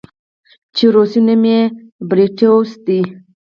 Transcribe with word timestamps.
چې 0.75 0.85
روسي 0.95 1.19
نوم 1.27 1.43
ئې 1.51 1.59
Bratstvoدے 2.09 2.99